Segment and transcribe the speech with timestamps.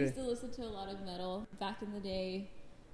[0.00, 2.48] used to listen to a lot of metal back in the day,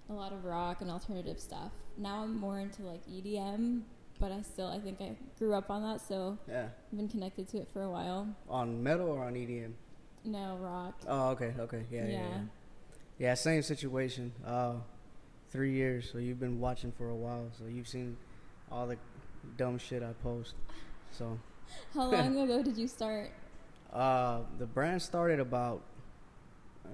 [0.09, 1.73] a lot of rock and alternative stuff.
[1.97, 3.83] Now I'm more into like EDM,
[4.21, 6.69] but I still I think I grew up on that, so Yeah.
[6.93, 8.29] I've been connected to it for a while.
[8.49, 9.73] On metal or on EDM?
[10.25, 11.01] No rock.
[11.07, 12.41] Oh, okay, okay, yeah, yeah, yeah.
[13.19, 14.33] Yeah, same situation.
[14.47, 14.75] Uh,
[15.51, 16.09] three years.
[16.13, 17.49] So you've been watching for a while.
[17.59, 18.17] So you've seen
[18.71, 18.97] all the
[19.57, 20.55] dumb shit I post.
[21.11, 21.39] So
[21.95, 23.31] How long ago did you start?
[23.93, 25.81] uh, the brand started about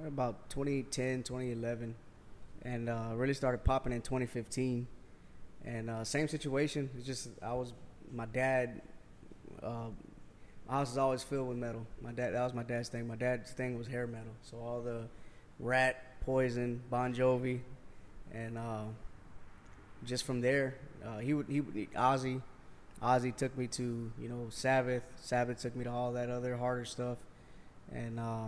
[0.07, 1.95] about 2010, 2011,
[2.63, 4.87] and uh, really started popping in 2015.
[5.65, 6.91] And uh, same situation.
[6.97, 7.73] It's just I was
[8.13, 8.83] my dad.
[9.63, 9.89] Uh,
[10.69, 11.87] house is always filled with metal.
[12.03, 13.07] My dad that was my dad's thing.
[13.07, 14.33] My dad's thing was hair metal.
[14.43, 15.03] So all the
[15.59, 17.61] Ratt, Poison, Bon Jovi,
[18.33, 18.85] and uh,
[20.05, 20.75] just from there,
[21.05, 22.43] uh, he would he would Ozzy.
[23.03, 25.03] Ozzy took me to you know Sabbath.
[25.17, 27.19] Sabbath took me to all that other harder stuff,
[27.93, 28.47] and uh,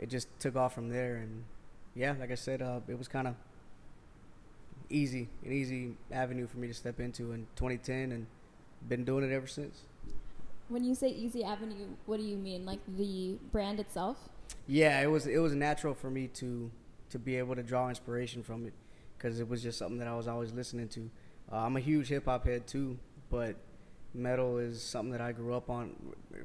[0.00, 1.16] it just took off from there.
[1.16, 1.44] And
[1.94, 3.34] yeah, like I said, uh, it was kind of
[4.88, 8.26] easy, an easy avenue for me to step into in 2010, and
[8.88, 9.82] been doing it ever since.
[10.68, 12.64] When you say Easy Avenue, what do you mean?
[12.64, 14.16] Like the brand itself?
[14.66, 16.70] Yeah, it was it was natural for me to
[17.10, 18.72] to be able to draw inspiration from it
[19.18, 21.10] because it was just something that I was always listening to.
[21.52, 22.98] Uh, I'm a huge hip hop head too,
[23.30, 23.56] but
[24.14, 25.94] metal is something that I grew up on.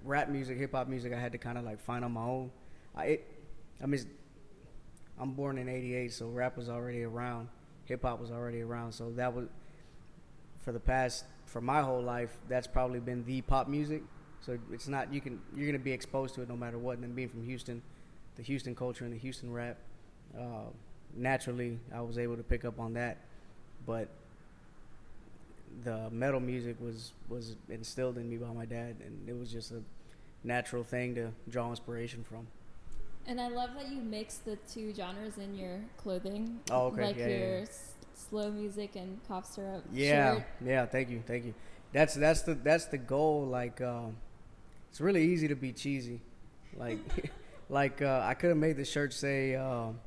[0.04, 2.52] Rap music, hip hop music, I had to kind of like find on my own.
[2.96, 3.28] I it,
[3.82, 4.06] I mean,
[5.20, 7.48] I'm born in '88, so rap was already around,
[7.86, 8.92] hip hop was already around.
[8.92, 9.48] So that was
[10.62, 12.38] for the past for my whole life.
[12.50, 14.04] That's probably been the pop music.
[14.42, 16.96] So it's not you can you're gonna be exposed to it no matter what.
[16.96, 17.82] And then being from Houston,
[18.36, 19.78] the Houston culture and the Houston rap,
[20.38, 20.70] uh,
[21.16, 23.18] naturally I was able to pick up on that.
[23.86, 24.10] But
[25.84, 29.72] the metal music was was instilled in me by my dad, and it was just
[29.72, 29.82] a
[30.44, 32.48] natural thing to draw inspiration from.
[33.28, 36.60] And I love that you mix the two genres in your clothing.
[36.70, 37.02] Oh, okay.
[37.04, 37.62] Like Yeah, your yeah.
[37.62, 40.44] s- slow music and cough syrup Yeah, shirt.
[40.64, 40.86] yeah.
[40.86, 41.54] Thank you, thank you.
[41.92, 43.46] That's that's the that's the goal.
[43.48, 44.18] Like, um,
[44.90, 46.22] it's really easy to be cheesy.
[46.78, 47.00] Like,
[47.70, 50.00] like uh, I could have made the shirt say, um,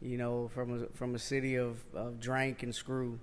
[0.00, 3.18] you know, from a from a city of, of drank and screw.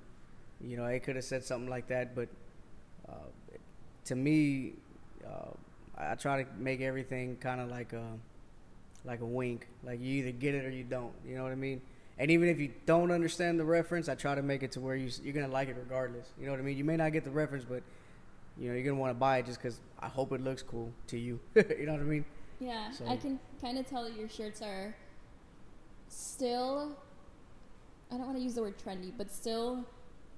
[0.62, 2.16] You know, it could have said something like that.
[2.16, 2.30] But
[3.10, 3.14] uh,
[4.06, 4.74] to me,
[5.26, 5.52] uh,
[5.98, 8.04] I I try to make everything kind of like a
[9.06, 9.68] like a wink.
[9.84, 11.14] Like you either get it or you don't.
[11.28, 11.82] You know what I mean?
[12.18, 14.96] And even if you don't understand the reference, I try to make it to where
[14.96, 16.28] you, you're gonna like it regardless.
[16.40, 16.78] You know what I mean?
[16.78, 17.84] You may not get the reference, but
[18.58, 20.92] you know you're gonna want to buy it just because I hope it looks cool
[21.08, 21.40] to you.
[21.56, 22.26] you know what I mean?
[22.60, 24.96] Yeah, So- I can kind of tell that your shirts are
[26.08, 26.98] still.
[28.12, 29.84] I don't want to use the word trendy, but still,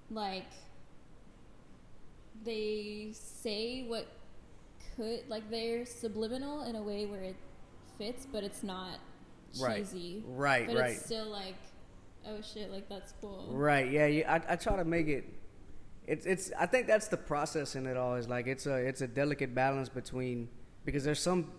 [0.09, 0.47] like
[2.43, 4.07] they say what
[4.95, 7.35] could like they're subliminal in a way where it
[7.97, 8.99] fits, but it's not
[9.59, 9.77] Right.
[9.77, 10.23] cheesy.
[10.27, 10.91] Right, but right.
[10.91, 11.55] it's still like,
[12.27, 13.47] oh shit, like that's cool.
[13.49, 13.89] Right.
[13.89, 14.05] Yeah.
[14.31, 15.25] I, I try to make it.
[16.05, 16.51] It's it's.
[16.57, 18.15] I think that's the process in it all.
[18.15, 20.47] Is like it's a it's a delicate balance between
[20.85, 21.51] because there's some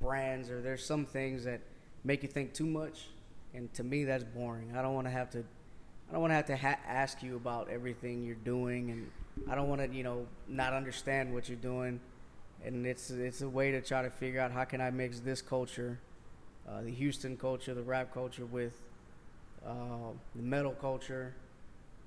[0.00, 1.60] brands or there's some things that
[2.04, 3.08] make you think too much,
[3.54, 4.72] and to me that's boring.
[4.76, 5.44] I don't want to have to.
[6.08, 9.10] I don't want to have to ha- ask you about everything you're doing, and
[9.48, 12.00] I don't want to you know not understand what you're doing.
[12.64, 15.42] And it's it's a way to try to figure out how can I mix this
[15.42, 15.98] culture,
[16.68, 18.80] uh, the Houston culture, the rap culture with
[19.66, 21.34] uh, the metal culture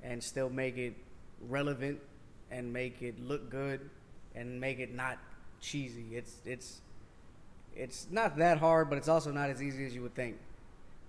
[0.03, 0.93] and still make it
[1.47, 1.99] relevant
[2.51, 3.81] and make it look good
[4.35, 5.17] and make it not
[5.61, 6.05] cheesy.
[6.13, 6.81] It's it's
[7.75, 10.37] it's not that hard, but it's also not as easy as you would think.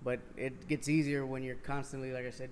[0.03, 2.49] But it gets easier when you're constantly, like I said,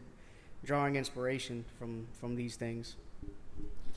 [0.63, 2.95] drawing inspiration from from these things.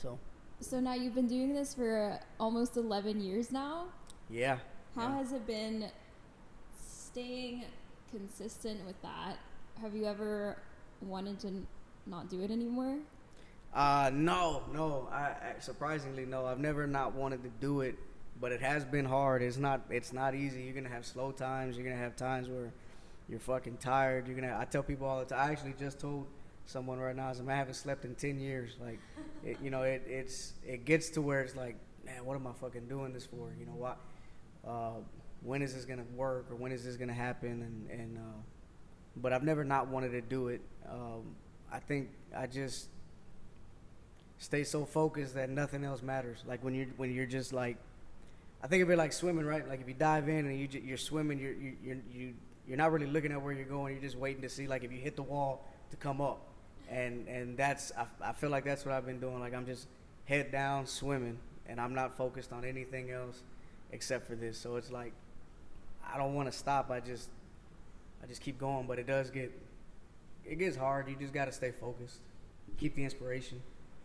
[0.01, 0.17] So
[0.61, 3.85] So now you've been doing this for almost 11 years now.
[4.29, 4.59] yeah,
[4.95, 5.15] How Yeah.
[5.17, 5.89] has it been
[6.79, 7.65] staying
[8.09, 9.37] consistent with that?
[9.81, 10.57] Have you ever
[11.01, 11.67] wanted to n-
[12.05, 12.97] not do it anymore?
[13.73, 15.07] Uh, no, no.
[15.11, 15.21] I,
[15.55, 16.45] I surprisingly no.
[16.45, 17.97] I've never not wanted to do it,
[18.39, 19.41] but it has been hard.
[19.41, 19.81] It's not.
[19.89, 20.61] It's not easy.
[20.63, 21.75] You're gonna have slow times.
[21.77, 22.71] You're gonna have times where
[23.29, 24.27] you're fucking tired.
[24.27, 24.57] You're gonna.
[24.59, 25.39] I tell people all the time.
[25.49, 26.27] I actually just told
[26.71, 27.29] someone right now.
[27.29, 28.75] I said, "Man, I haven't slept in ten years.
[28.81, 28.99] Like,
[29.43, 31.75] it, you know, it, it's it gets to where it's like,
[32.05, 33.53] man, what am I fucking doing this for?
[33.59, 33.97] You know what?
[34.67, 35.01] Uh,
[35.43, 37.61] when is this gonna work or when is this gonna happen?
[37.89, 38.41] And and uh,
[39.17, 40.61] but I've never not wanted to do it.
[40.89, 41.35] Um,
[41.71, 42.89] I think I just
[44.37, 46.39] stay so focused that nothing else matters.
[46.47, 47.77] Like when you're when you're just like,
[48.63, 49.67] I think of it like swimming, right?
[49.67, 52.33] Like if you dive in and you ju- you're swimming, you're you you're, you
[52.67, 53.93] you're not really looking at where you're going.
[53.93, 56.41] You're just waiting to see like if you hit the wall to come up,
[56.91, 59.39] and and that's I, I feel like that's what I've been doing.
[59.39, 59.87] Like I'm just
[60.25, 63.41] head down swimming, and I'm not focused on anything else
[63.91, 64.57] except for this.
[64.57, 65.13] So it's like
[66.05, 66.91] I don't want to stop.
[66.91, 67.29] I just
[68.21, 68.85] I just keep going.
[68.87, 69.51] But it does get
[70.45, 71.07] it gets hard.
[71.07, 72.19] You just gotta stay focused,
[72.77, 73.61] keep the inspiration.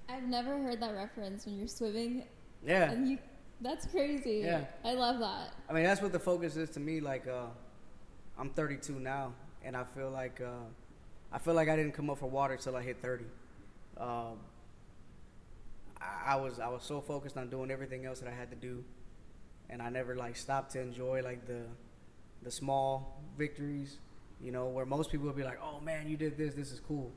[0.08, 2.24] I've never heard that reference when you're swimming.
[2.64, 2.90] Yeah.
[2.90, 3.18] And you,
[3.60, 4.42] that's crazy.
[4.44, 4.64] Yeah.
[4.84, 5.54] I love that.
[5.68, 7.00] I mean, that's what the focus is to me.
[7.00, 7.46] Like, uh,
[8.38, 9.32] I'm 32 now,
[9.64, 10.66] and I feel like uh,
[11.36, 13.26] I feel like I didn't come up for water until I hit 30.
[13.98, 14.38] Um,
[16.00, 18.56] I, I was I was so focused on doing everything else that I had to
[18.56, 18.82] do,
[19.70, 21.62] and I never like stopped to enjoy like the
[22.42, 23.98] the small victories.
[24.42, 26.54] You know, where most people would be like, "Oh man, you did this.
[26.54, 27.12] This is cool."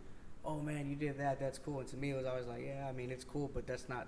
[0.45, 1.39] Oh man, you did that.
[1.39, 1.79] That's cool.
[1.79, 4.07] And to me, it was always like, "Yeah, I mean, it's cool, but that's not.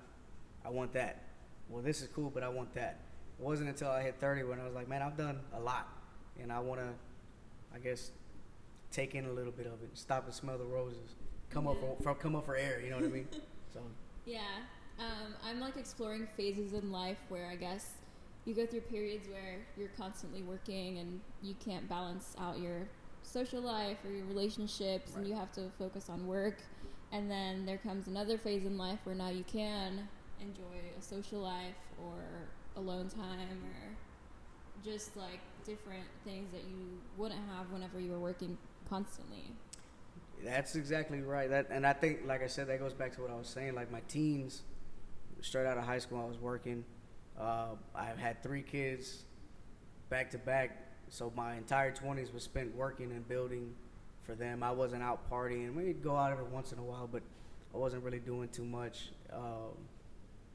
[0.66, 1.24] I want that."
[1.72, 3.00] well, this is cool, but I want that.
[3.40, 5.88] It wasn't until I hit 30 when I was like, man, I've done a lot,
[6.40, 6.90] and I want to,
[7.74, 8.12] I guess,
[8.92, 11.16] take in a little bit of it, stop and smell the roses,
[11.50, 12.82] come up for, for come up for air.
[12.84, 13.28] You know what I mean?
[13.74, 13.80] So
[14.26, 14.42] Yeah.
[15.00, 17.94] Um, I'm like exploring phases in life where I guess
[18.44, 22.90] you go through periods where you're constantly working and you can't balance out your
[23.24, 26.58] social life or your relationships and you have to focus on work.
[27.14, 30.08] And then there comes another phase in life where now you can
[30.42, 32.20] enjoy a social life or
[32.76, 38.58] alone time or just like different things that you wouldn't have whenever you were working
[38.92, 39.56] constantly.
[40.44, 41.50] that's exactly right.
[41.50, 43.74] That and I think, like I said, that goes back to what I was saying.
[43.74, 44.64] Like my teens,
[45.40, 46.84] straight out of high school, I was working.
[47.40, 49.24] Uh, I've had three kids,
[50.10, 50.90] back to back.
[51.08, 53.74] So my entire 20s was spent working and building
[54.24, 54.62] for them.
[54.62, 55.74] I wasn't out partying.
[55.74, 57.22] We'd go out every once in a while, but
[57.74, 59.10] I wasn't really doing too much.
[59.32, 59.76] Um,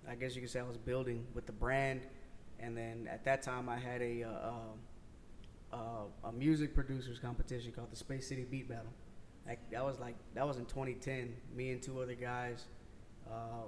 [0.08, 2.02] I guess you could say I was building with the brand,
[2.60, 4.50] and then at that time I had a uh, uh,
[5.76, 8.92] uh, a music producers competition called the Space City Beat Battle.
[9.46, 11.34] That, that was like that was in 2010.
[11.54, 12.64] Me and two other guys
[13.30, 13.66] uh,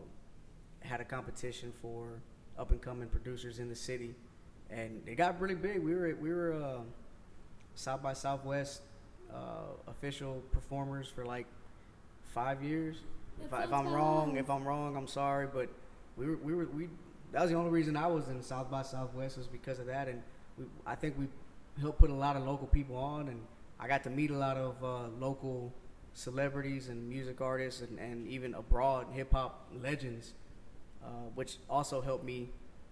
[0.81, 2.21] had a competition for
[2.59, 4.15] up and coming producers in the city,
[4.71, 5.81] and it got really big.
[5.81, 6.81] We were we were uh,
[7.75, 8.83] South by Southwest
[9.33, 11.47] uh, official performers for like
[12.35, 12.97] five years.
[13.45, 15.69] If, I, if I'm wrong, if I'm wrong, I'm sorry, but
[16.17, 16.89] we were we were we.
[17.31, 20.09] That was the only reason I was in South by Southwest was because of that,
[20.09, 20.23] and
[20.57, 21.29] we, I think we
[21.81, 23.41] helped put a lot of local people on, and
[23.79, 25.73] I got to meet a lot of uh, local
[26.13, 30.35] celebrities and music artists, and, and even abroad hip hop legends,
[31.05, 32.51] uh, which also helped me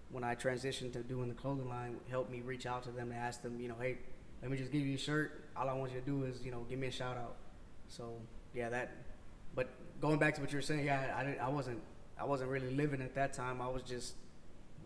[0.09, 1.97] when I transitioned to doing the clothing line.
[2.09, 3.97] Helped me reach out to them and ask them, you know, hey,
[4.41, 5.43] let me just give you a shirt.
[5.55, 7.35] All I want you to do is, you know, give me a shout out.
[7.87, 8.13] So
[8.53, 8.91] yeah, that.
[9.55, 9.69] But
[9.99, 11.79] going back to what you were saying, yeah, I, I, didn't, I wasn't
[12.19, 13.61] I wasn't really living at that time.
[13.61, 14.13] I was just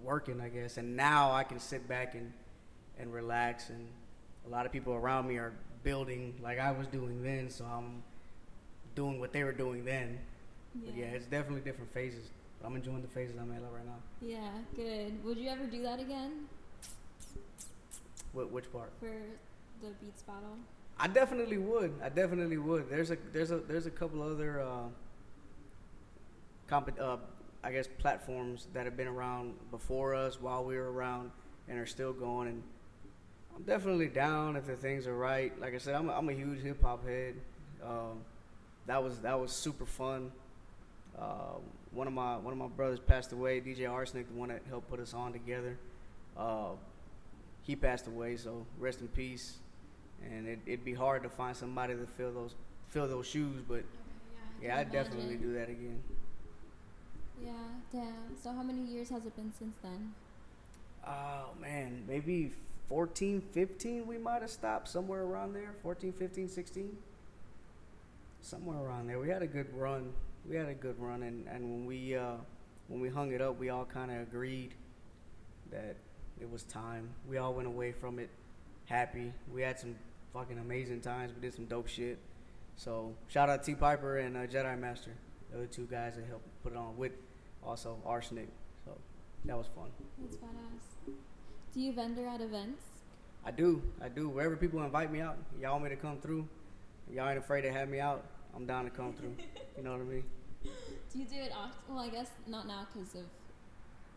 [0.03, 0.77] working, I guess.
[0.77, 2.31] And now I can sit back and
[2.99, 3.69] and relax.
[3.69, 3.87] And
[4.45, 5.53] a lot of people around me are
[5.83, 7.49] building like I was doing then.
[7.49, 8.03] So I'm
[8.95, 10.19] doing what they were doing then.
[10.75, 12.29] But yeah, it's definitely different phases.
[12.59, 13.97] But I'm enjoying the phases I'm at right now.
[14.21, 15.23] Yeah, good.
[15.25, 16.47] Would you ever do that again
[18.33, 18.91] Wh- which part?
[18.99, 19.11] for
[19.81, 20.57] the Beats battle?
[20.99, 21.93] I definitely would.
[22.03, 22.89] I definitely would.
[22.89, 24.83] There's a there's a there's a couple other uh,
[26.67, 27.17] comp- uh,
[27.63, 31.31] I guess platforms that have been around before us while we were around
[31.67, 32.47] and are still going.
[32.49, 32.63] And
[33.55, 35.57] I'm definitely down if the things are right.
[35.59, 37.35] Like I said, I'm a, I'm a huge hip hop head.
[37.83, 38.21] Um,
[38.87, 40.31] that was that was super fun.
[41.19, 41.61] Um,
[41.91, 43.61] one of my one of my brothers passed away.
[43.61, 45.77] DJ Arsenic, the one that helped put us on together.
[46.37, 46.71] Uh,
[47.63, 49.57] he passed away, so rest in peace
[50.29, 52.55] and it, it'd be hard to find somebody to fill those
[52.89, 53.61] fill those shoes.
[53.67, 53.83] But
[54.61, 56.01] yeah, I'd definitely do that again.
[57.43, 57.51] Yeah,
[57.91, 58.35] damn.
[58.41, 60.13] So how many years has it been since then?
[61.05, 62.51] Oh man, maybe
[62.91, 65.73] 14, 15 we might have stopped somewhere around there.
[65.81, 66.97] 14, 15, 16.
[68.41, 69.17] Somewhere around there.
[69.17, 70.11] We had a good run.
[70.45, 72.33] We had a good run and, and when we uh,
[72.89, 74.73] when we hung it up we all kinda agreed
[75.71, 75.95] that
[76.41, 77.07] it was time.
[77.29, 78.29] We all went away from it
[78.87, 79.31] happy.
[79.53, 79.95] We had some
[80.33, 81.31] fucking amazing times.
[81.33, 82.19] We did some dope shit.
[82.75, 85.11] So shout out T Piper and uh, Jedi Master,
[85.49, 87.13] the other two guys that helped put it on with
[87.63, 88.49] also Arsenic.
[88.83, 88.91] So
[89.45, 89.91] that was fun.
[90.19, 91.13] That's badass.
[91.73, 92.83] Do you vendor at events?
[93.45, 94.27] I do, I do.
[94.27, 96.47] Wherever people invite me out, y'all want me to come through.
[97.11, 98.25] Y'all ain't afraid to have me out.
[98.55, 99.35] I'm down to come through.
[99.77, 100.23] You know what I mean?
[100.63, 101.95] Do you do it often?
[101.95, 103.23] Well, I guess not now because of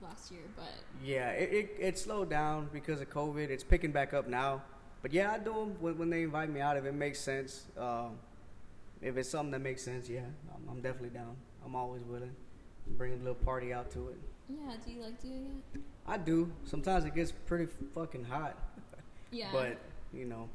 [0.03, 3.49] last year, but Yeah, it, it it slowed down because of COVID.
[3.51, 4.63] It's picking back up now.
[5.01, 7.67] But yeah, I do them when, when they invite me out if it makes sense.
[7.79, 8.19] Um,
[9.01, 11.37] if it's something that makes sense, yeah, I'm, I'm definitely down.
[11.65, 12.35] I'm always willing.
[12.99, 14.19] Bring a little party out to it.
[14.49, 14.75] Yeah.
[14.85, 15.81] Do you like doing it?
[16.07, 16.51] I do.
[16.65, 18.57] Sometimes it gets pretty fucking hot,
[19.31, 19.49] Yeah.
[19.53, 19.79] but
[20.13, 20.49] you know,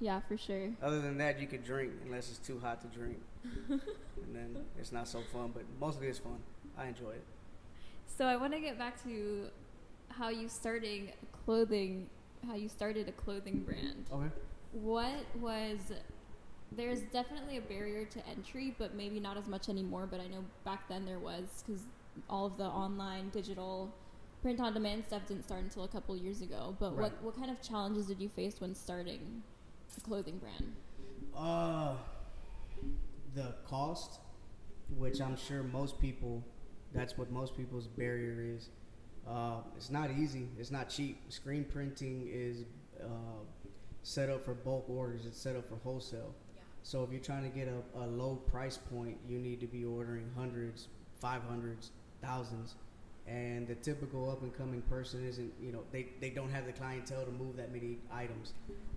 [0.00, 0.70] yeah, for sure.
[0.82, 3.18] other than that, you could drink unless it's too hot to drink,
[3.68, 3.80] and
[4.34, 5.50] then it's not so fun.
[5.52, 6.38] But mostly it's fun.
[6.78, 7.24] I enjoy it.
[8.06, 9.46] So I want to get back to
[10.10, 11.10] how you starting
[11.44, 12.08] clothing,
[12.46, 14.06] how you started a clothing brand.
[14.12, 14.30] Okay.
[14.72, 15.78] what was
[16.72, 20.06] there's definitely a barrier to entry, but maybe not as much anymore.
[20.10, 21.82] But I know back then there was because
[22.28, 23.92] all of the online digital
[24.42, 26.76] print on demand stuff didn't start until a couple years ago.
[26.78, 27.12] But Right.
[27.12, 29.42] what what kind of challenges did you face when starting
[29.96, 30.74] a clothing brand?
[31.34, 31.96] Uh,
[33.34, 34.20] the cost,
[34.96, 36.42] which I'm sure most people,
[36.92, 38.70] that's what most people's barrier is.
[39.26, 40.48] Uh, it's not easy.
[40.58, 41.20] It's not cheap.
[41.32, 42.64] Screen printing is
[43.02, 43.42] uh,
[44.02, 45.26] set up for bulk orders.
[45.26, 46.32] It's set up for wholesale.
[46.54, 46.62] Yeah.
[46.84, 49.84] So if you're trying to get a, a low price point, you need to be
[49.84, 50.86] ordering hundreds,
[51.20, 51.90] five hundreds,
[52.26, 52.74] thousands.
[53.28, 56.72] And the typical up and coming person isn't, you know, they, they don't have the
[56.72, 58.52] clientele to move that many items.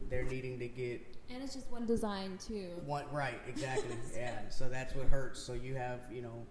[0.10, 1.02] They're needing to get
[1.34, 2.68] And it's just one design too.
[2.86, 3.96] one right, exactly.
[4.16, 4.38] yeah.
[4.50, 5.40] So that's what hurts.
[5.40, 6.46] So you have, you know,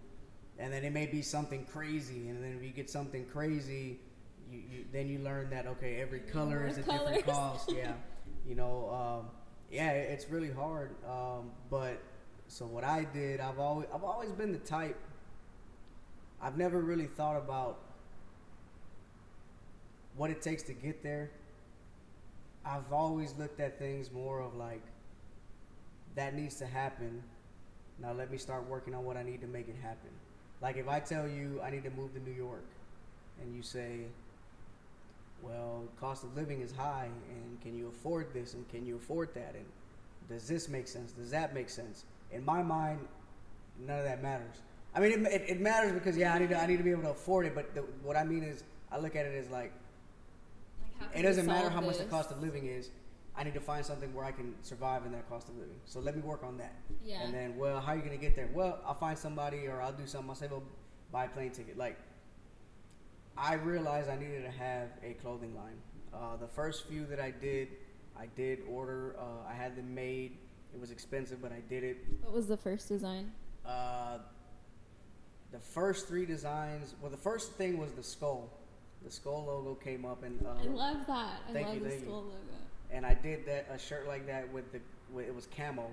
[0.59, 4.01] and then it may be something crazy, and then if you get something crazy,
[4.51, 7.17] you, you then you learn that okay, every color is a colors.
[7.19, 7.73] different cost.
[7.77, 7.93] Yeah.
[8.45, 9.31] You know, um,
[9.71, 10.97] yeah, it's really hard.
[11.09, 12.03] Um, but
[12.49, 14.99] so what I did, I've always I've always been the type.
[16.41, 17.79] I've never really thought about
[20.17, 21.31] what it takes to get there.
[22.65, 24.83] I've always looked at things more of like
[26.17, 27.23] that needs to happen.
[28.01, 30.11] Now let me start working on what I need to make it happen.
[30.61, 32.67] Like if I tell you I need to move to New York
[33.41, 34.07] and you say,
[35.43, 39.33] well, cost of living is high and can you afford this and can you afford
[39.35, 39.65] that and
[40.29, 41.13] does this make sense?
[41.13, 42.05] Does that make sense?
[42.33, 42.99] In my mind,
[43.87, 44.57] none of that matters.
[44.99, 46.91] I mean, it, it, it matters because yeah, I need to I need to be
[46.91, 47.55] able to afford it.
[47.55, 49.73] But the, what I mean is, I look at it as like
[51.01, 52.91] Like, it doesn't matter how much the cost of living is.
[53.37, 55.77] I need to find something where I can survive in that cost of living.
[55.85, 56.75] So let me work on that.
[57.05, 57.23] Yeah.
[57.23, 58.49] And then, well, how are you going to get there?
[58.53, 60.29] Well, I'll find somebody or I'll do something.
[60.29, 60.65] I'll say, well,
[61.13, 61.79] buy a plane ticket.
[61.79, 61.97] Like,
[63.37, 65.79] I realized I needed to have a clothing line.
[66.13, 67.69] Uh, the first few that I did,
[68.19, 69.15] I did order.
[69.17, 70.37] Uh, I had them made.
[70.75, 71.99] It was expensive, but I did it.
[72.23, 73.31] What was the first design?
[73.65, 74.19] Uh,
[75.53, 76.95] the first three designs.
[77.01, 78.51] Well, the first thing was the skull.
[79.05, 81.41] The skull logo came up, and uh, I love that.
[81.49, 82.07] I thank love you, the thank you.
[82.07, 82.37] skull logo.
[82.91, 84.81] and I did that a shirt like that with the
[85.13, 85.89] with, it was camo,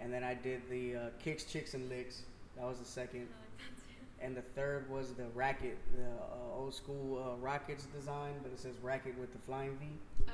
[0.00, 2.22] and then I did the uh, kicks, chicks, and licks.
[2.56, 3.28] That was the second,
[4.20, 8.58] and the third was the racket, the uh, old school uh, rockets design, but it
[8.58, 9.86] says racket with the flying V.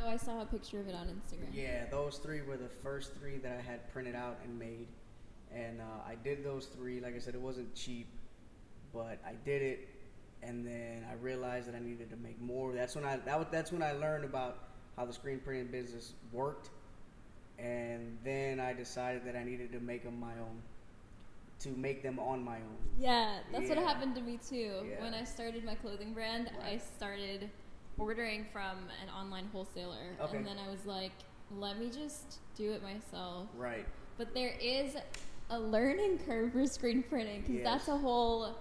[0.05, 1.49] Oh, I saw a picture of it on Instagram.
[1.53, 4.87] Yeah, those three were the first three that I had printed out and made,
[5.55, 7.01] and uh, I did those three.
[7.01, 8.07] Like I said, it wasn't cheap,
[8.97, 9.89] but I did it,
[10.43, 12.73] and then I realized that I needed to make more.
[12.73, 14.59] That's when I that was, that's when I learned about
[14.97, 16.71] how the screen printing business worked,
[17.59, 20.63] and then I decided that I needed to make them my own,
[21.61, 22.79] to make them on my own.
[22.99, 24.87] Yeah, that's what happened to me too.
[24.89, 25.03] Yeah.
[25.03, 27.51] When I started my clothing brand, I started
[27.99, 30.39] ordering from an online wholesaler, Okay.
[30.39, 31.13] and then I was like,
[31.59, 33.49] let me just do it myself.
[33.57, 33.87] Right.
[34.17, 34.97] But there is
[35.51, 37.65] a learning curve for screen printing because Yes.
[37.65, 38.57] that's a whole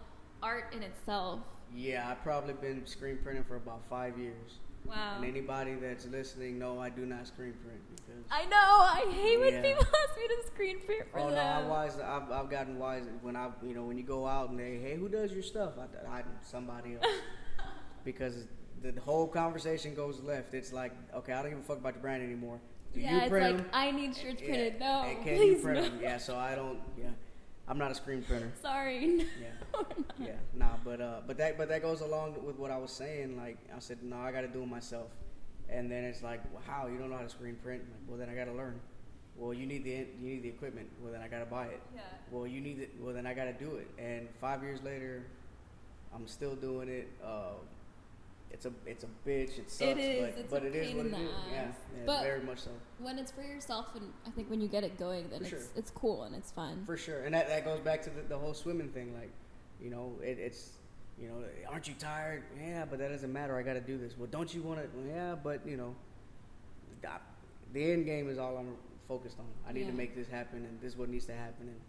[0.46, 1.40] art in itself.
[1.76, 4.60] Yeah, I've probably been screen printing for about five years.
[4.86, 5.16] Wow.
[5.18, 8.24] And anybody that's listening, no, I do not screen print because.
[8.30, 8.56] I know.
[8.56, 9.62] I hate when Yeah.
[9.64, 11.64] people ask me to screen print for Oh no, them.
[11.64, 11.98] I'm wise.
[12.00, 14.96] I've, I've gotten wise when I, you know, when you go out and they, hey,
[14.96, 15.74] who does your stuff?
[15.80, 17.06] I, I somebody else,
[18.06, 18.46] because
[18.84, 20.54] the, whole conversation goes left.
[20.54, 22.60] It's like, okay, I don't give a fuck about the brand anymore.
[22.94, 23.66] Do yeah, it's like 'em?
[23.74, 24.48] I need shirts Yeah.
[24.48, 24.80] printed.
[24.80, 25.86] No, Hey, can please you print no.
[25.86, 26.00] 'em?
[26.02, 26.80] Yeah, so I don't.
[26.98, 27.10] Yeah,
[27.68, 28.52] I'm not a screen printer.
[28.62, 29.26] Sorry.
[29.42, 29.84] Yeah,
[30.20, 33.38] yeah, nah, but uh, but that but that goes along with what I was saying.
[33.38, 35.08] Like I said, no, I got to do it myself.
[35.68, 37.82] And then it's like, well, how you don't know how to screen print?
[37.82, 38.80] Like, well, then I got to learn.
[39.36, 40.88] Well, you need the you need the equipment.
[41.02, 41.82] Well, then I got to buy it.
[41.94, 42.02] Yeah.
[42.32, 42.92] Well, you need it.
[43.00, 43.88] Well, then I got to do it.
[43.98, 45.26] And five years later,
[46.14, 47.10] I'm still doing it.
[47.24, 47.56] Uh,
[48.56, 49.60] it's a it's a bitch.
[49.60, 50.22] It sucks, It is.
[50.34, 51.30] but It's but it is what it is.
[51.52, 52.72] Yeah, yeah But- very much so.
[53.00, 55.50] When it's for yourself, and I think when you get it going, then For it's
[55.50, 55.60] sure.
[55.76, 56.84] it's cool and it's fun.
[56.86, 59.14] For sure, and that, that goes back to the, the whole swimming thing.
[59.14, 59.32] Like,
[59.82, 60.70] you know, it, it's,
[61.20, 62.44] you know, aren't you tired?
[62.60, 63.58] Yeah, but that doesn't matter.
[63.58, 64.18] I got to do this.
[64.18, 64.88] Well, don't you want to?
[65.14, 65.94] Yeah, but you know,
[67.02, 67.10] the,
[67.74, 68.76] the end game is all I'm
[69.10, 69.46] focused on.
[69.68, 69.88] I need Yeah.
[69.88, 71.68] to make this happen, and this is what needs to happen.
[71.68, 71.80] And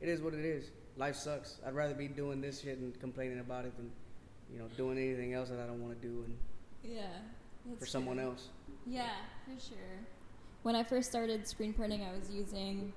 [0.00, 0.70] it is what it is.
[0.96, 1.60] Life sucks.
[1.64, 3.90] I'd rather be doing this shit and complaining about it than,
[4.52, 6.36] you know, doing anything else that I don't want to do and
[6.82, 7.02] yeah.
[7.78, 8.48] for someone else.
[8.86, 9.10] Yeah,
[9.44, 9.98] for sure.
[10.62, 12.92] When I first started screen printing, I was using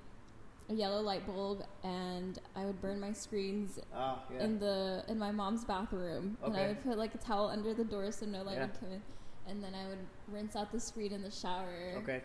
[0.69, 4.43] a yellow light bulb, and I would burn my screens Ah, yeah.
[4.43, 7.83] in the in my mom's bathroom, and I would put like a towel under the
[7.83, 8.61] door so no light Yeah.
[8.67, 9.01] would come in,
[9.47, 9.99] and then I would
[10.31, 11.95] rinse out the screen in the shower.
[11.97, 12.21] okay.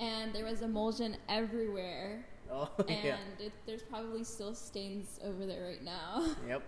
[0.00, 3.16] And there was emulsion everywhere, Oh, and yeah.
[3.38, 6.26] it, there's probably still stains over there right now.
[6.48, 6.62] Yep.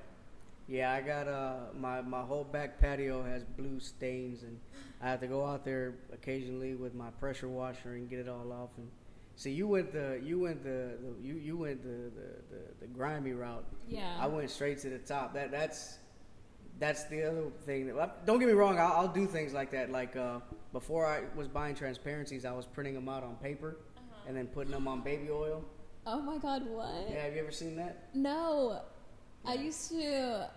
[0.69, 4.59] Yeah, I got uh my my whole back patio has blue stains, and
[5.01, 8.53] I have to go out there occasionally with my pressure washer and get it all
[8.53, 8.71] off.
[8.77, 8.89] And
[9.37, 12.87] see, you went the you went the, the you you went the, the the the
[12.87, 13.65] grimy route.
[13.89, 14.17] Yeah.
[14.19, 15.35] I went straight to the top.
[15.35, 15.99] That that's
[16.79, 17.95] that's the other thing.
[17.95, 18.79] That, don't get me wrong.
[18.79, 19.91] I'll, I'll do things like that.
[19.91, 20.41] Like uh,
[20.73, 22.45] before, I was buying transparencies.
[22.45, 23.79] I was printing them out on paper
[24.27, 25.65] and then putting them on baby oil.
[26.07, 27.09] oh my god, what?
[27.09, 28.09] Yeah, have you ever seen that?
[28.15, 28.81] No.
[29.45, 30.49] I used to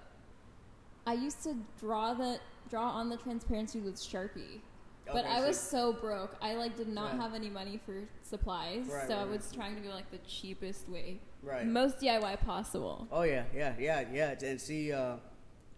[1.10, 2.40] I used to draw the
[2.70, 4.60] draw on the transparency with Sharpie.
[5.08, 6.36] But Okay, I so- was so broke.
[6.40, 7.22] I like did not Yeah.
[7.24, 8.86] have any money for supplies.
[8.86, 11.20] Right, so I right, was trying to go like the cheapest way.
[11.42, 11.66] right.
[11.66, 13.08] Most DIY possible.
[13.12, 14.36] Oh yeah, yeah, yeah, yeah.
[14.44, 15.16] And see, uh,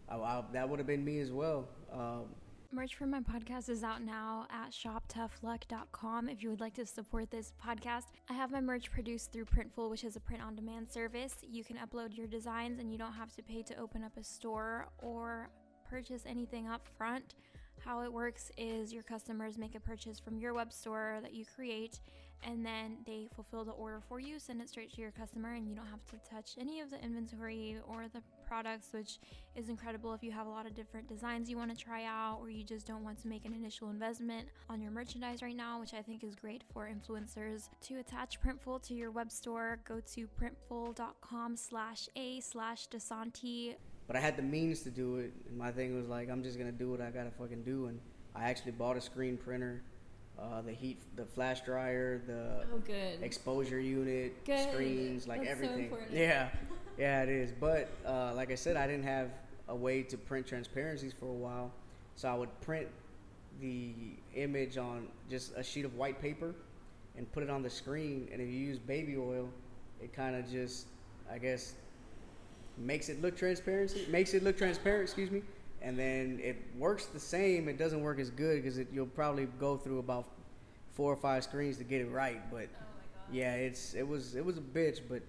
[0.09, 1.69] I, I, that would have been me as well.
[1.93, 2.25] Um,
[2.73, 7.29] Merch for my podcast is out now at shoptoughluck.com if you would like to support
[7.29, 8.05] this podcast.
[8.29, 11.35] I have my merch produced through Printful, which is a print on demand service.
[11.45, 14.23] You can upload your designs and you don't have to pay to open up a
[14.23, 15.49] store or
[15.89, 17.35] purchase anything up front.
[17.83, 21.43] How it works is your customers make a purchase from your web store that you
[21.53, 21.99] create
[22.43, 25.67] and then they fulfill the order for you, send it straight to your customer, and
[25.67, 28.21] you don't have to touch any of the inventory or the
[28.55, 29.17] products, which
[29.55, 32.37] is incredible if you have a lot of different designs you want to try out
[32.41, 35.79] or you just don't want to make an initial investment on your merchandise right now,
[35.79, 37.69] which I think is great for influencers.
[37.87, 43.75] To attach Printful to your web store, go to printful.com slash a slash Desanti.
[44.05, 46.57] but I had the means to do it, and my thing was like, I'm just
[46.57, 47.85] gonna do what I gotta fucking do.
[47.85, 48.01] And
[48.35, 49.81] I actually bought a screen printer,
[50.37, 53.21] uh, the heat, the flash dryer, the Oh good.
[53.21, 54.69] exposure unit, Good.
[54.73, 55.83] screens, like That's everything.
[55.85, 56.11] important.
[56.11, 56.49] yeah,
[57.01, 57.51] yeah, it is.
[57.51, 59.31] But uh, like I said, I didn't have
[59.67, 61.71] a way to print transparencies for a while,
[62.15, 62.87] so I would print
[63.59, 63.93] the
[64.35, 66.53] image on just a sheet of white paper
[67.17, 68.29] and put it on the screen.
[68.31, 69.49] And if you use baby oil,
[69.99, 70.85] it kind of just,
[71.31, 71.73] I guess,
[72.77, 75.01] makes it look transparency, makes it look transparent.
[75.05, 75.41] Excuse me.
[75.81, 77.67] And then it works the same.
[77.67, 80.25] It doesn't work as good because you'll probably go through about
[80.93, 82.39] four or five screens to get it right.
[82.51, 82.67] But
[83.31, 85.23] yeah, it's it was it was a bitch, but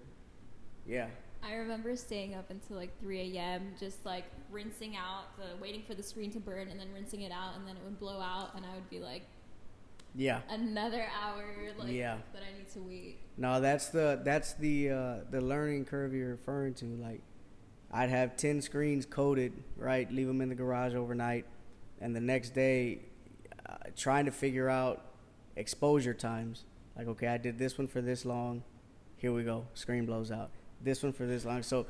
[0.85, 1.07] yeah,
[1.45, 3.73] I remember staying up until like 3 a.m.
[3.79, 7.31] just like rinsing out the waiting for the screen to burn and then rinsing it
[7.31, 9.23] out and then it would blow out and I would be like
[10.15, 10.41] yeah.
[10.49, 11.43] another hour
[11.77, 12.17] like Yeah.
[12.33, 13.17] that I need to wait.
[13.37, 16.85] No, that's the that's the uh, the learning curve you're referring to.
[16.85, 17.21] Like,
[17.91, 20.11] I'd have ten screens coded, right?
[20.11, 21.45] Leave them in the garage overnight,
[21.99, 22.99] and the next day,
[23.67, 25.03] uh, trying to figure out
[25.55, 26.63] exposure times.
[26.95, 28.63] Like, okay, I did this one for this long.
[29.17, 29.65] Here we go.
[29.73, 30.51] Screen blows out.
[30.83, 31.63] This one for this long.
[31.63, 31.85] So,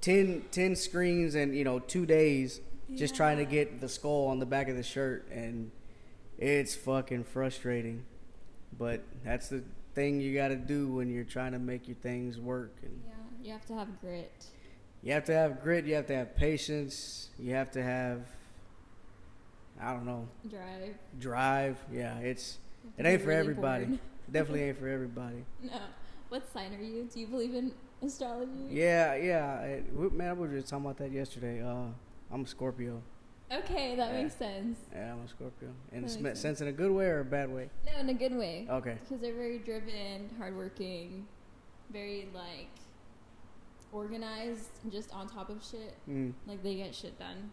[0.00, 2.60] 10, 10 screens and you know two days
[2.94, 5.70] just trying to get the skull on the back of the shirt, and
[6.38, 8.04] it's fucking frustrating.
[8.78, 9.62] But that's the
[9.94, 12.76] thing you got to do when you're trying to make your things work.
[12.82, 13.12] And Yeah,
[13.46, 14.46] you have to have grit.
[15.02, 15.84] you have to have grit.
[15.84, 17.28] You have to have patience.
[17.38, 18.20] You have to have,
[19.80, 20.94] I don't know, Drive.
[21.18, 21.76] drive.
[21.92, 22.58] Yeah, it's
[22.96, 23.98] it ain't be for everybody.
[24.30, 25.44] Definitely ain't for everybody.
[25.62, 25.78] No.
[26.30, 27.08] What sign are you?
[27.12, 28.50] Do you believe in astrology?
[28.70, 29.60] Yeah, yeah.
[29.62, 31.62] It, we- man, we were just talking about that yesterday.
[31.62, 31.86] Uh,
[32.32, 33.02] I'm a Scorpio.
[33.50, 34.22] Okay, that Yeah.
[34.22, 34.78] makes sense.
[34.92, 35.70] Yeah, I'm a Scorpio.
[35.92, 37.70] In makes sm- sense in a good way or a bad way?
[37.86, 38.66] No, in a good way.
[38.70, 38.98] Okay.
[39.02, 41.26] Because they're very driven, hardworking,
[41.90, 42.68] very like
[43.92, 45.94] organized, just on top of shit.
[46.08, 47.50] Mm, Like they get shit done.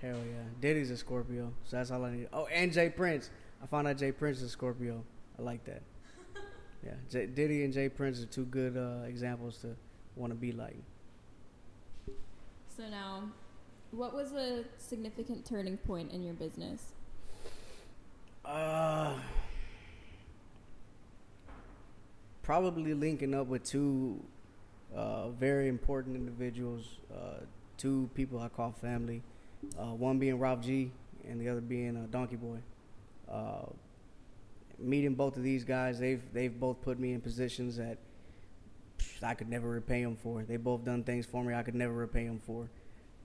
[0.00, 0.44] hell yeah.
[0.60, 2.28] Diddy's a Scorpio, so that's all I need.
[2.32, 2.88] Oh, and J.
[2.90, 3.30] Prince.
[3.62, 4.12] I found out J.
[4.12, 5.04] Prince is a Scorpio.
[5.38, 5.82] I like that.
[6.84, 7.88] Yeah, J- Diddy and J.
[7.88, 9.74] Prince are two good uh, examples to
[10.16, 10.76] want to be like.
[12.76, 13.30] So now,
[13.90, 16.92] what was a significant turning point in your business?
[18.44, 19.14] Uh,
[22.42, 24.20] probably linking up with two
[24.94, 27.44] uh, very important individuals, uh,
[27.76, 29.22] two people I call family.
[29.78, 30.90] Uh, one being Rob G,
[31.26, 32.58] and the other being uh, Donkey Boy.
[33.30, 33.66] Uh,
[34.78, 37.98] meeting both of these guys, they've they've both put me in positions that
[39.22, 40.42] I could never repay them for.
[40.42, 42.68] They both done things for me I could never repay them for.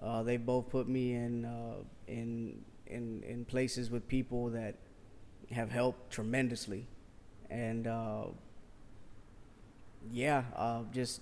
[0.01, 4.75] Uh, they both put me in uh, in in in places with people that
[5.51, 6.87] have helped tremendously,
[7.49, 8.25] and uh,
[10.11, 11.21] yeah, uh, just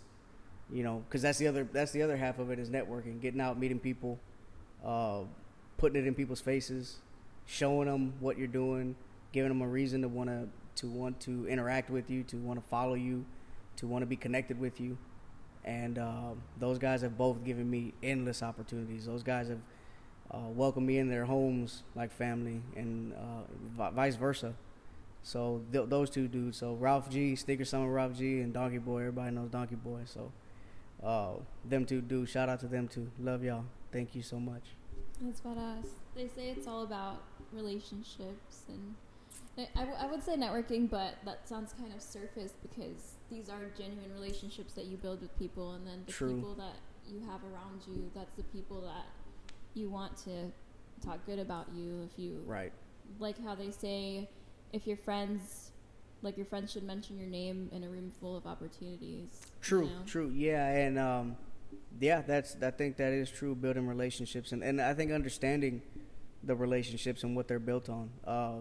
[0.71, 3.41] you know, because that's the other that's the other half of it is networking, getting
[3.41, 4.19] out, meeting people,
[4.85, 5.21] uh,
[5.77, 6.97] putting it in people's faces,
[7.45, 8.95] showing them what you're doing,
[9.31, 12.61] giving them a reason to want to to want to interact with you, to want
[12.61, 13.25] to follow you,
[13.77, 14.97] to want to be connected with you,
[15.63, 19.05] and uh, those guys have both given me endless opportunities.
[19.05, 19.59] Those guys have
[20.31, 23.43] uh, welcomed me in their homes like family, and uh,
[23.77, 24.53] vi- vice versa.
[25.23, 26.57] So th- those two dudes.
[26.57, 28.99] So Ralph G, Sneaker Summit Ralph G, and Donkey Boy.
[28.99, 30.01] Everybody knows Donkey Boy.
[30.05, 30.31] So
[31.03, 31.33] uh,
[31.65, 32.31] them two dudes.
[32.31, 33.09] Shout out to them two.
[33.19, 33.65] Love y'all.
[33.91, 34.63] thank you so much.
[35.21, 35.85] That's us.
[36.15, 38.95] They say it's all about relationships and
[39.57, 43.59] I, w- I would say networking, but that sounds kind of surface because these are
[43.77, 46.35] genuine relationships that you build with people, and then the True.
[46.35, 46.75] people that
[47.07, 49.05] you have around you, that's the people that
[49.73, 50.51] you want to
[51.03, 52.07] talk good about you.
[52.11, 52.71] If you Right.
[53.19, 54.29] like how they say,
[54.73, 55.71] if your friends,
[56.21, 59.29] like your friends should mention your name in a room full of opportunities.
[59.43, 59.91] you True, know?
[60.05, 60.29] true.
[60.35, 61.35] Yeah, and um,
[61.99, 63.55] yeah, that's I think that is true.
[63.55, 65.81] Building relationships, and and I think understanding
[66.43, 68.09] the relationships and what they're built on.
[68.25, 68.59] Uh,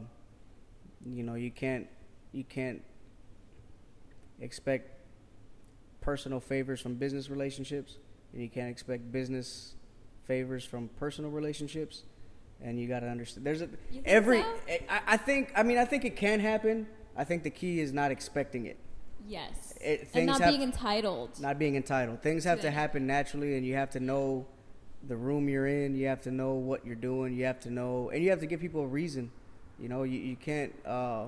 [1.13, 1.87] you know, you can't
[2.33, 2.83] you can't
[4.41, 4.91] expect
[6.01, 7.97] personal favors from business relationships,
[8.33, 9.75] and you can't expect business
[10.27, 12.03] favors from personal relationships.
[12.63, 13.47] And you got to understand.
[13.47, 13.69] There's a
[14.07, 14.41] every.
[14.41, 14.55] so?
[14.69, 15.53] Eh, I, I think.
[15.55, 16.87] I mean, I think it can happen.
[17.15, 18.79] I think the key is not expecting it.
[19.29, 19.75] Yes.
[19.81, 21.39] It- and not have- being entitled.
[21.41, 22.23] not being entitled.
[22.23, 24.47] Things have to happen naturally, and you have to know
[25.07, 25.95] the room you're in.
[25.95, 27.35] You have to know what you're doing.
[27.35, 29.31] You have to know, and you have to give people a reason.
[29.81, 31.27] You know, you, you can't uh,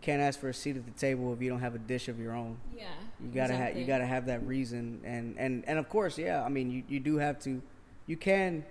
[0.00, 2.18] can't ask for a seat at the table if you don't have a dish of
[2.18, 2.58] your own.
[2.76, 2.86] yeah.
[3.20, 3.80] You gotta have exactly.
[3.80, 6.44] you gotta have that reason, and and and of course, yeah.
[6.44, 7.62] I mean, you you do have to.
[8.06, 8.64] You can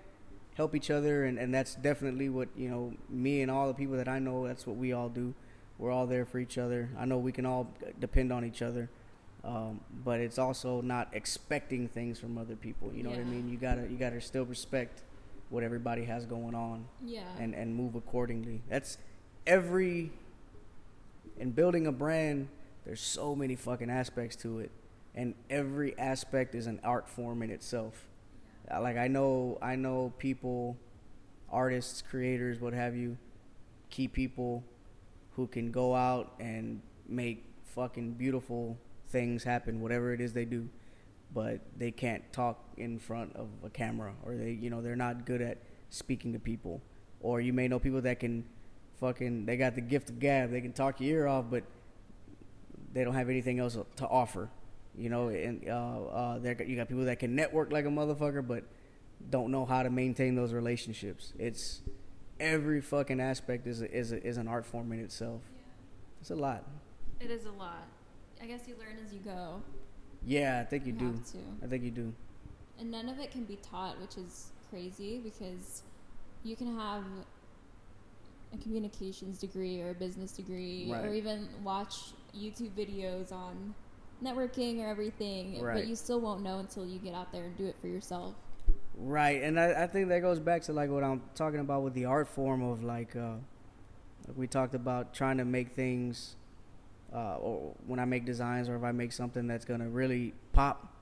[0.56, 2.94] help each other, and and that's definitely what you know.
[3.10, 5.34] Me and all the people that I know, that's what we all do.
[5.78, 6.90] We're all there for each other.
[6.98, 8.90] I know we can all depend on each other,
[9.44, 12.92] um, but it's also not expecting things from other people.
[12.94, 13.50] You know what I mean?
[13.50, 15.02] You gotta you gotta still respect
[15.50, 17.24] what everybody has going on Yeah.
[17.40, 18.62] and and move accordingly.
[18.70, 18.98] That's
[19.46, 20.12] every
[21.40, 22.48] in building a brand.
[22.86, 24.72] There's so many fucking aspects to it,
[25.16, 28.08] and every aspect is an art form in itself.
[28.72, 30.78] Uh, Like I know, I know people,
[31.50, 33.18] artists, creators, what have you,
[33.90, 34.64] key people
[35.36, 38.78] who can go out and make fucking beautiful
[39.10, 40.68] things happen, whatever it is they do,
[41.34, 45.26] but they can't talk in front of a camera, or they, you know, they're not
[45.26, 45.58] good at
[45.90, 46.82] speaking to people.
[47.20, 48.46] Or you may know people that can
[49.00, 51.64] fucking, they got the gift of gab, they can talk your ear off, but
[52.94, 54.50] they don't have anything else to offer.
[54.98, 58.46] You know, and uh, uh, there you got people that can network like a motherfucker,
[58.46, 58.64] but
[59.30, 61.34] don't know how to maintain those relationships.
[61.38, 61.82] It's
[62.40, 65.42] every fucking aspect is a, is a, is an art form in itself.
[66.22, 66.64] It's a lot.
[67.20, 67.88] It is a lot.
[68.42, 69.62] I guess you learn as you go.
[70.28, 71.06] Yeah, I think you, do.
[71.06, 71.38] have to.
[71.64, 72.14] I think you do.
[72.80, 75.84] And none of it can be taught, which is crazy because
[76.44, 77.04] you can have
[78.54, 81.96] a communications degree or a business degree or even watch
[82.38, 83.74] YouTube videos on
[84.24, 85.76] networking or everything, Right.
[85.76, 88.36] but you still won't know until you get out there and do it for yourself.
[89.00, 91.94] Right, and I, I think that goes back to like what I'm talking about with
[91.94, 93.36] the art form of like, uh,
[94.28, 96.36] like we talked about trying to make things,
[97.14, 100.94] uh, or when I make designs or if I make something that's gonna really pop.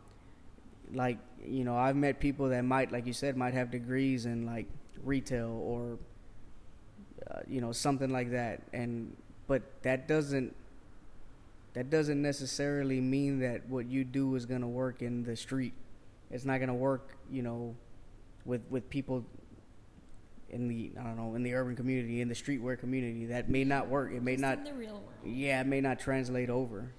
[0.93, 4.45] Like you know, I've met people that might, like you said, might have degrees in
[4.45, 4.67] like
[5.03, 5.97] retail or,
[7.29, 9.15] uh, you know, something like that, and
[9.47, 10.55] but that doesn't.
[11.73, 15.73] That doesn't necessarily mean that what you do is gonna work in the street
[16.31, 17.75] it's not gonna work, you know,
[18.45, 19.25] with with people
[20.49, 23.25] in the I don't know in the urban community, in the streetwear community.
[23.25, 24.11] That may not work.
[24.13, 24.57] It may Just not.
[24.59, 25.13] in the real world.
[25.23, 26.91] Yeah, it may not translate over.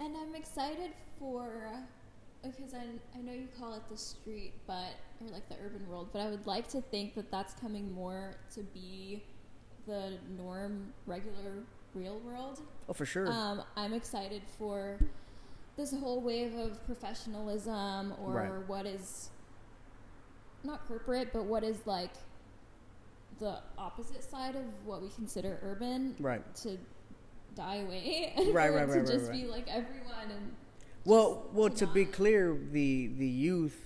[0.00, 1.48] And I'm excited for
[2.42, 2.84] because I,
[3.16, 6.30] I know you call it the street, but or like the urban world, but I
[6.30, 9.22] would like to think that that's coming more to be
[9.86, 11.52] the norm, regular,
[11.94, 12.60] real world.
[12.88, 13.28] Oh, for sure.
[13.30, 14.98] Um, I'm excited for
[15.76, 18.68] this whole wave of professionalism or Right.
[18.68, 19.30] what is
[20.64, 22.12] not corporate, but what is like
[23.40, 26.42] the opposite side of what we consider urban right.
[26.56, 26.78] to
[27.56, 28.34] die away.
[28.52, 29.32] Right, right, right, To right, just right.
[29.32, 30.54] be like everyone and
[31.04, 33.78] Well, well, to be clear, the the youth,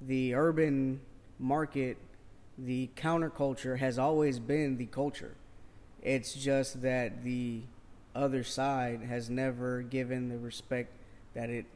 [0.00, 1.00] the urban
[1.38, 1.98] market,
[2.56, 5.34] the counterculture has always been the culture.
[6.00, 7.62] It's just that the
[8.14, 10.92] other side has never given the respect
[11.34, 11.66] that it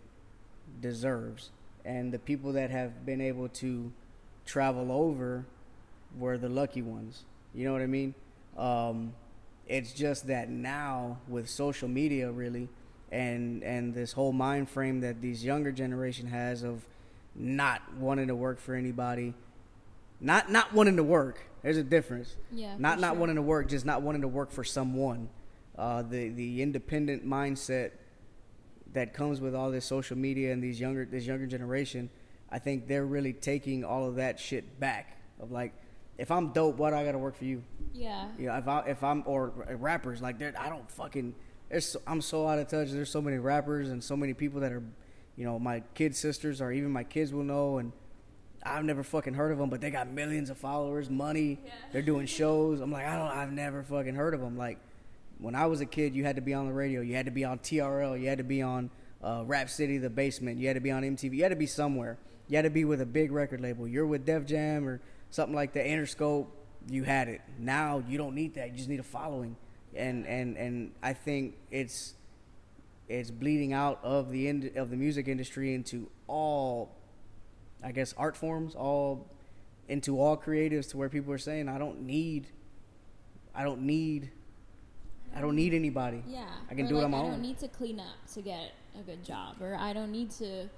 [0.80, 1.50] deserves,
[1.84, 3.92] and the people that have been able to
[4.44, 5.46] travel over
[6.18, 7.24] were the lucky ones.
[7.54, 8.14] You know what I mean?
[8.56, 9.14] Um,
[9.66, 12.68] it's just that now with social media, really,
[13.10, 16.82] and and this whole mind frame that these younger generation has of
[17.34, 19.34] not wanting to work for anybody,
[20.20, 21.38] not not wanting to work.
[21.62, 22.36] There's a difference.
[22.52, 23.18] yeah, Not not sure.
[23.20, 25.28] wanting to work, just not wanting to work for someone.
[25.76, 27.90] Uh, the the independent mindset
[28.92, 32.08] that comes with all this social media and these younger this younger generation,
[32.50, 35.18] I think they're really taking all of that shit back.
[35.40, 35.74] Of like,
[36.18, 37.62] if I'm dope, why do I gotta work for you?
[37.92, 41.34] Yeah, You know, if I if I'm or rappers like they're I don't fucking.
[41.80, 42.90] So, I'm so out of touch.
[42.90, 44.84] There's so many rappers and so many people that are,
[45.36, 47.90] you know, my kids' sisters or even my kids will know, and
[48.62, 51.58] I've never fucking heard of them, but they got millions of followers, money.
[51.64, 51.72] Yeah.
[51.92, 52.80] They're doing shows.
[52.80, 54.56] I'm like, I don't, I've never fucking heard of them.
[54.56, 54.78] Like,
[55.38, 57.00] when I was a kid, you had to be on the radio.
[57.00, 58.20] You had to be on TRL.
[58.20, 58.90] You had to be on
[59.22, 60.58] uh, Rap City, The Basement.
[60.58, 61.34] You had to be on MTV.
[61.34, 62.18] You had to be somewhere.
[62.48, 63.86] You had to be with a big record label.
[63.88, 66.46] You're with Def Jam or something like the Interscope.
[66.88, 67.40] You had it.
[67.58, 68.70] Now you don't need that.
[68.70, 69.56] You just need a following,
[69.94, 72.14] and and and I think it's
[73.08, 76.94] it's bleeding out of the end of the music industry into all,
[77.82, 79.26] I guess, art forms, all
[79.88, 82.48] into all creatives to where people are saying, I don't need,
[83.54, 84.30] I don't need,
[85.34, 86.22] I don't need anybody.
[86.26, 86.46] Yeah.
[86.70, 87.26] I can do it on my own.
[87.26, 90.30] I don't need to clean up to get a good job, or I don't need
[90.32, 90.68] to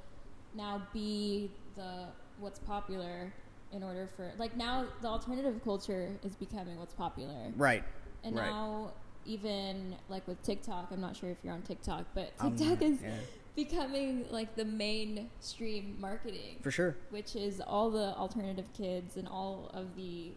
[0.54, 2.06] now be the
[2.38, 3.32] what's popular
[3.72, 7.85] in order for like now the alternative culture is becoming what's popular, Right.
[8.24, 8.46] and right.
[8.50, 8.92] now
[9.26, 12.98] even like with TikTok, I'm not sure if you're on TikTok, but TikTok not, is
[13.02, 13.11] yeah.
[13.54, 16.96] becoming like the mainstream marketing For sure.
[17.11, 20.31] which is all the alternative kids and all of the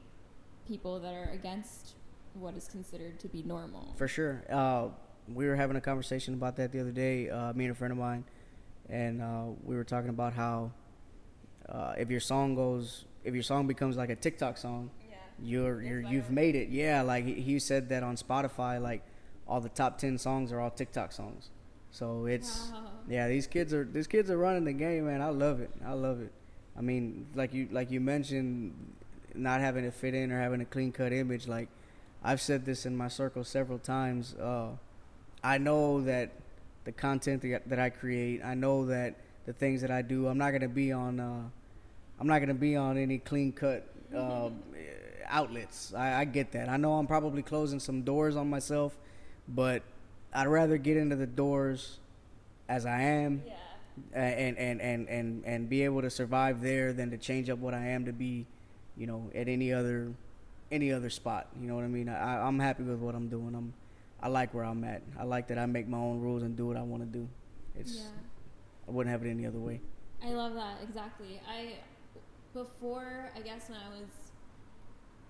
[0.68, 1.94] people that are against
[2.34, 3.94] what is considered to be normal.
[3.98, 4.44] For sure.
[4.50, 4.88] Uh,
[5.34, 7.92] we were having a conversation about that the other day, uh, me and a friend
[7.92, 8.26] of mine,
[8.90, 10.72] and uh, we were talking about how
[11.70, 15.16] uh, if your song goes, if your song becomes like a TikTok song, yeah.
[15.42, 16.70] you're you're you've made it.
[16.70, 19.04] Yeah, like he, said that on Spotify, like
[19.48, 21.50] all the top ten songs are all TikTok songs.
[21.92, 22.84] So it's Wow.
[23.08, 25.22] yeah, these kids are these kids are running the game, man.
[25.22, 25.72] I love it.
[25.86, 26.32] I love it.
[26.78, 28.74] I mean, like you like you mentioned,
[29.36, 31.48] not having to fit in or having a clean cut image.
[31.48, 31.68] Like
[32.24, 34.36] I've said this in my circle several times.
[34.36, 34.70] Uh,
[35.44, 36.32] I know that
[36.84, 40.38] the content that, that I create, I know that the things that I do, I'm
[40.38, 41.20] not gonna be on.
[41.20, 41.42] Uh,
[42.22, 43.84] I'm not gonna be on any clean cut
[44.16, 44.52] uh,
[45.28, 45.92] outlets.
[45.92, 46.70] I, I get that.
[46.70, 48.96] I know I'm probably closing some doors on myself,
[49.48, 49.82] but
[50.32, 51.98] I'd rather get into the doors
[52.70, 53.54] as I am Yeah.
[54.14, 57.74] and, and, and, and, and be able to survive there than to change up what
[57.74, 58.46] I am to be,
[58.96, 60.14] you know, at any other
[60.72, 61.48] any other spot.
[61.60, 62.08] You know what I mean?
[62.08, 63.56] I, I'm happy with what I'm doing.
[63.56, 63.74] I'm
[64.22, 65.02] I like where I'm at.
[65.20, 67.28] I like that I make my own rules and do what I want to do.
[67.76, 68.04] It's yeah.
[68.88, 69.82] I wouldn't have it any other way.
[70.24, 71.42] I love that exactly.
[71.50, 71.78] I
[72.54, 74.10] before I guess when I was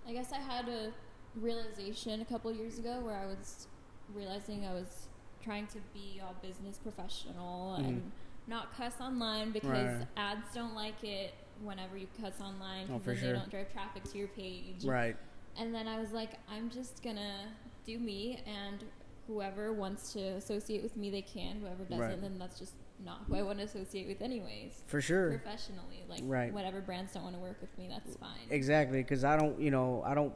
[0.08, 0.92] I guess I had a
[1.36, 3.68] realization a couple years ago where I was
[4.14, 5.08] realizing I was
[5.44, 7.88] trying to be all business professional Mhm.
[7.88, 8.12] and
[8.48, 10.08] not cuss online because Right.
[10.18, 13.34] ads don't like it whenever you cuss online Oh, because for then sure.
[13.34, 14.84] they don't drive traffic to your page.
[14.84, 15.16] Right.
[15.58, 17.52] And then I was like, I'm just gonna
[17.86, 18.84] do me, and
[19.28, 21.60] whoever wants to associate with me, they can.
[21.62, 22.22] Whoever doesn't, Right.
[22.22, 24.84] then that's just not who I want to associate with, anyways.
[24.88, 25.30] For sure.
[25.40, 26.54] Professionally, like Right.
[26.54, 28.48] whatever brands don't want to work with me, that's fine.
[28.50, 30.34] Exactly, because I don't, you know, I don't,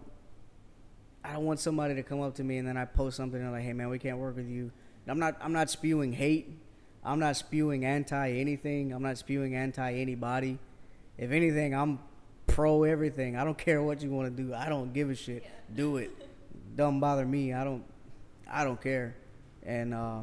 [1.24, 3.52] I don't want somebody to come up to me and then I post something and
[3.52, 4.72] like, hey man, we can't work with you.
[5.06, 6.50] And I'm not, I'm not spewing hate.
[7.04, 8.92] I'm not spewing anti anything.
[8.92, 10.58] I'm not spewing anti anybody.
[11.18, 12.00] If anything, I'm
[12.48, 13.38] pro everything.
[13.38, 14.54] I don't care what you want to do.
[14.54, 15.46] I don't give a shit.
[15.74, 16.12] Do it.
[16.76, 17.54] Don't bother me.
[17.54, 17.86] I don't,
[18.52, 19.16] I don't care.
[19.64, 20.20] And uh,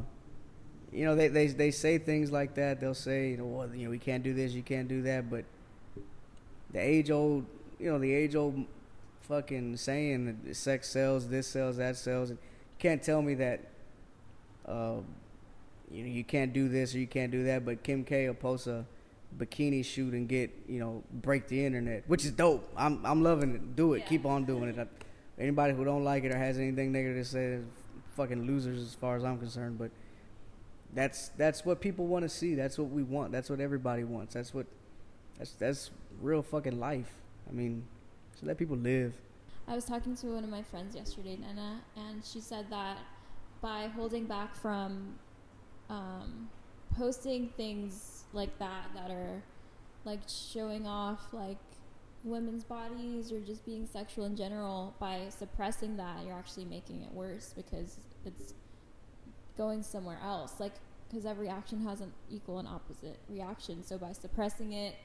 [0.93, 2.79] you know, they, they they say things like that.
[2.79, 5.29] They'll say, you know, well, you know, we can't do this, you can't do that,
[5.29, 5.45] but
[6.71, 7.45] the age old,
[7.79, 8.65] you know, the age old
[9.21, 12.29] fucking saying that sex sells, this sells, that sells.
[12.29, 12.37] You
[12.79, 13.61] can't tell me that,
[14.67, 14.97] uh,
[15.91, 17.65] you know, you can't do this or you can't do that.
[17.65, 18.85] But Kim K will post a
[19.37, 22.71] bikini shoot and get, you know, break the internet, which is dope.
[22.77, 23.75] I'm I'm loving it.
[23.75, 23.99] Do it.
[23.99, 24.05] Yeah.
[24.07, 24.87] Keep on doing it.
[25.39, 27.59] Anybody who don't like it or has anything negative to say
[28.15, 29.79] fucking losers as far as I'm concerned.
[29.79, 29.89] But
[30.93, 32.55] that's that's what people want to see.
[32.55, 33.31] That's what we want.
[33.31, 34.33] That's what everybody wants.
[34.33, 34.65] That's what
[35.37, 37.11] that's that's real fucking life.
[37.49, 37.85] I mean,
[38.39, 39.13] so let people live.
[39.67, 42.97] I was talking to one of my friends yesterday, Nana, and she said that
[43.61, 45.15] by holding back from
[45.89, 46.49] um,
[46.97, 49.41] posting things like that that are
[50.03, 51.57] like showing off like
[52.25, 57.11] women's bodies or just being sexual in general, by suppressing that, you're actually making it
[57.13, 58.53] worse because it's
[59.57, 60.59] going somewhere else.
[60.59, 60.73] Like,
[61.09, 63.83] because every action has an equal and opposite reaction.
[63.83, 64.95] So by suppressing it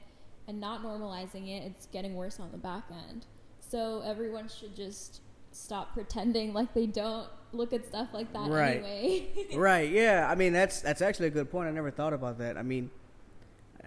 [0.47, 3.25] and not normalizing it, it's getting worse on the back end.
[3.59, 8.77] So everyone should just stop pretending like they don't look at stuff like that Right.
[8.83, 9.27] anyway.
[9.55, 9.89] right?
[9.89, 10.27] Yeah.
[10.29, 11.67] I mean, that's that's actually a good point.
[11.67, 12.57] I never thought about that.
[12.57, 12.89] I mean,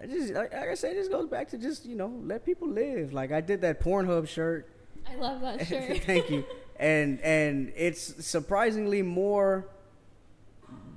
[0.00, 2.44] I just like, like I said, it just goes back to just you know let
[2.44, 3.12] people live.
[3.12, 4.68] Like I did that Pornhub shirt.
[5.10, 6.02] I love that shirt.
[6.04, 6.44] Thank you.
[6.78, 9.66] And and it's surprisingly more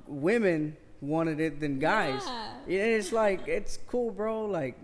[0.08, 2.22] women wanted it than guys.
[2.24, 2.52] Yeah.
[2.68, 4.46] Yeah, it's like it's cool, bro.
[4.46, 4.76] Like,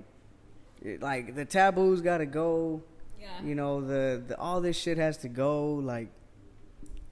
[0.82, 2.82] it- like the taboos got to go.
[3.20, 3.42] yeah.
[3.42, 5.74] You know, the, the all this shit has to go.
[5.74, 6.08] Like,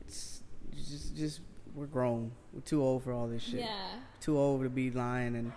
[0.07, 0.42] it's
[0.77, 1.40] just just
[1.75, 2.33] we're grown.
[2.53, 3.61] We're too old for all this shit.
[3.61, 3.90] Yeah.
[4.20, 5.53] Too old to be lying and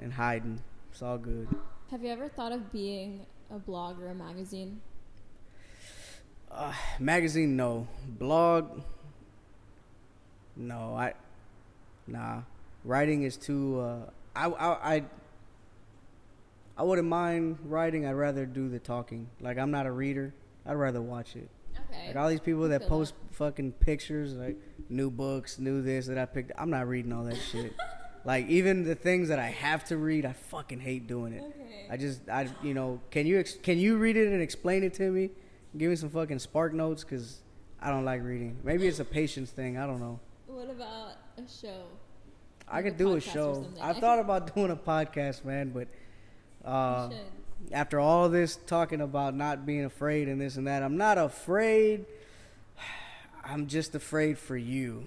[0.00, 0.60] and hiding.
[0.90, 1.48] It's all good.
[1.90, 4.80] Have you ever thought of being a blog or a magazine?
[6.50, 7.86] Uh, magazine, no.
[8.08, 8.80] Blog,
[10.56, 10.94] no.
[10.96, 11.14] I,
[12.06, 12.42] nah.
[12.84, 13.80] Writing is too.
[13.80, 15.02] Uh, I, I, I,
[16.76, 18.06] I wouldn't mind writing.
[18.06, 19.28] I'd rather do the talking.
[19.40, 20.34] Like I'm not a reader.
[20.66, 21.48] I'd rather watch it.
[21.90, 22.08] Okay.
[22.08, 24.56] Like all these people that post fucking pictures, like
[24.88, 26.52] new books, new this that I picked.
[26.58, 27.74] I'm not reading all that shit.
[28.24, 31.42] Like even the things that I have to read, I fucking hate doing it.
[31.42, 31.86] Okay.
[31.90, 34.94] I just, I, you know, can you ex- can you read it and explain it
[34.94, 35.30] to me?
[35.76, 37.42] Give me some fucking spark notes, cause
[37.80, 38.56] I don't like reading.
[38.64, 39.76] Maybe it's a patience thing.
[39.76, 40.20] I don't know.
[40.46, 41.84] what about a show?
[42.68, 43.66] I could do a show.
[43.80, 45.88] I thought about doing a podcast, man, but
[46.64, 47.10] uh,
[47.72, 52.06] after all this talking about not being afraid and this and that, I'm not afraid.
[53.44, 55.04] I'm just afraid for you.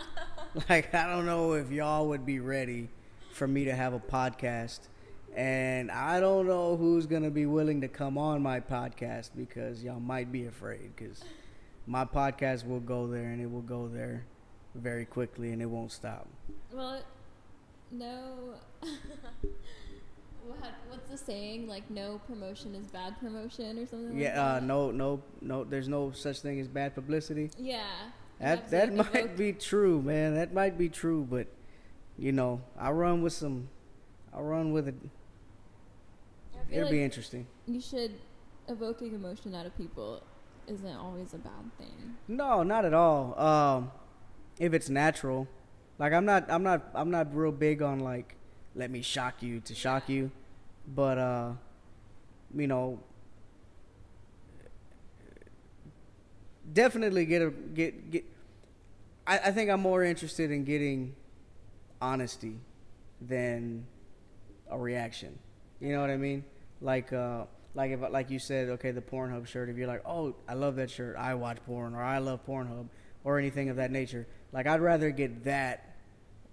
[0.68, 2.88] like I don't know if y'all would be ready
[3.32, 4.80] for me to have a podcast.
[5.36, 10.00] And I don't know who's gonna be willing to come on my podcast because y'all
[10.00, 10.92] might be afraid.
[10.96, 11.22] Because
[11.86, 14.24] my podcast will go there and it will go there
[14.76, 16.26] very quickly and it won't stop.
[16.72, 17.02] Well,
[17.90, 18.54] no.
[20.46, 21.68] what, what's the saying?
[21.68, 24.62] Like, no promotion is bad promotion or something like Yeah, uh, that?
[24.64, 25.64] no, no, no.
[25.64, 27.50] There's no such thing as bad publicity.
[27.58, 27.84] Yeah.
[28.40, 30.34] That that might be true, man.
[30.34, 31.46] That might be true, but
[32.18, 33.68] you know, I run with some.
[34.34, 34.94] I run with it.
[36.70, 37.46] It'll like be interesting.
[37.66, 38.12] You should
[38.68, 40.22] evoking emotion out of people
[40.66, 42.16] isn't always a bad thing.
[42.28, 43.38] No, not at all.
[43.38, 43.90] Um,
[44.58, 45.48] if it's natural,
[45.98, 48.36] like I'm not, I'm not, I'm not real big on like,
[48.74, 50.30] let me shock you to shock you,
[50.86, 51.52] but uh,
[52.54, 53.00] you know,
[56.72, 58.24] definitely get a get get.
[59.26, 61.14] I, I think I'm more interested in getting
[62.00, 62.58] honesty
[63.20, 63.86] than
[64.70, 65.38] a reaction.
[65.80, 66.44] You know what I mean?
[66.80, 69.68] Like, uh, like if like you said, okay, the Pornhub shirt.
[69.68, 71.16] If you're like, oh, I love that shirt.
[71.16, 72.88] I watch porn, or I love Pornhub,
[73.24, 74.26] or anything of that nature.
[74.52, 75.96] Like, I'd rather get that,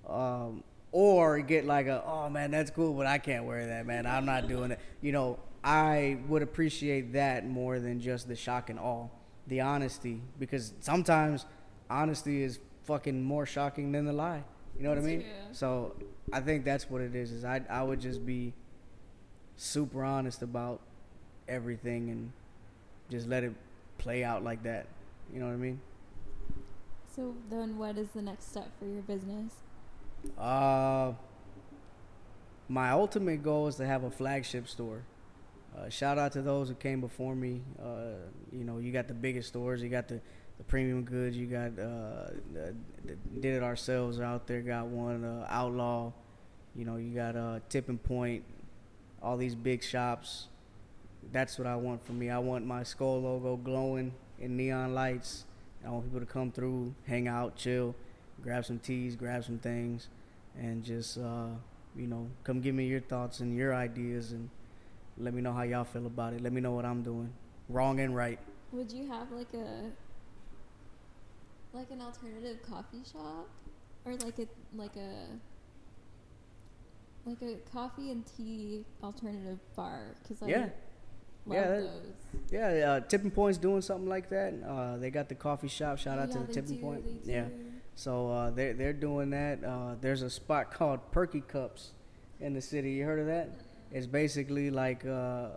[0.07, 4.05] um, or get like a, oh man, that's cool, but I can't wear that, man.
[4.05, 4.79] I'm not doing it.
[5.01, 9.07] You know, I would appreciate that more than just the shock and awe,
[9.47, 11.45] the honesty, because sometimes
[11.89, 14.43] honesty is fucking more shocking than the lie.
[14.77, 15.21] You know what I mean?
[15.21, 15.29] true.
[15.51, 15.95] So
[16.31, 17.31] I think that's what it is.
[17.31, 18.53] Is I I would just be
[19.55, 20.81] super honest about
[21.47, 22.31] everything and
[23.09, 23.53] just let it
[23.97, 24.87] play out like that.
[25.33, 25.79] You know what I mean?
[27.15, 29.53] So then, what is the next step for your business?
[30.35, 31.13] Uh,
[32.67, 35.03] my ultimate goal is to have a flagship store.
[35.77, 37.61] Uh, shout out to those who came before me.
[37.79, 38.15] Uh,
[38.51, 40.19] you know, you got the biggest stores, you got the,
[40.57, 44.61] the premium goods, you got uh, the, the did it ourselves out there.
[44.61, 46.11] Got one uh, Outlaw.
[46.75, 48.43] You know, you got uh, Tipping Point.
[49.21, 50.47] All these big shops.
[51.31, 52.31] That's what I want for me.
[52.31, 55.45] I want my skull logo glowing in neon lights.
[55.85, 57.95] I want people to come through, hang out, chill,
[58.41, 60.07] grab some tees, grab some things,
[60.57, 61.47] and just uh,
[61.95, 64.49] you know, come give me your thoughts and your ideas, and
[65.17, 66.41] let me know how y'all feel about it.
[66.41, 67.33] Let me know what I'm doing,
[67.69, 68.39] wrong and right.
[68.71, 69.91] Would you have like a
[71.73, 73.49] like an alternative coffee shop,
[74.05, 75.27] or like a like a
[77.25, 80.15] like a coffee and tea alternative bar?
[80.21, 80.69] Because I Yeah.
[81.45, 81.89] Love Yeah, those.
[82.51, 84.53] Yeah, uh, Tipping Point's doing something like that.
[84.67, 85.97] Uh, they got the coffee shop.
[85.97, 87.03] Shout out Oh, to the Tipping do, Point.
[87.23, 87.45] Yeah.
[87.95, 89.63] So uh, they're they're doing that.
[89.63, 91.91] Uh, there's a spot called Perky Cups
[92.39, 92.91] in the city.
[92.91, 93.49] You heard of that?
[93.91, 95.49] It's basically like uh,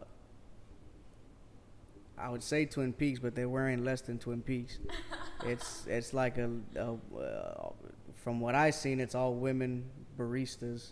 [2.18, 4.78] I would say Twin Peaks, but they're wearing less than Twin Peaks.
[5.44, 7.70] it's it's like a, a uh,
[8.16, 9.84] from what I've seen, it's all women
[10.18, 10.90] baristas